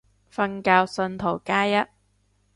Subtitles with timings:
[0.03, 0.03] 瞓
[0.63, 1.87] 覺信徒加一